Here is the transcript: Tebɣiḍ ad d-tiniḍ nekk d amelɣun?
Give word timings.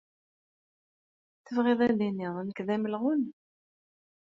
Tebɣiḍ 1.45 1.79
ad 1.81 1.91
d-tiniḍ 1.97 2.35
nekk 2.41 2.59
d 2.67 2.69
amelɣun? 2.75 3.21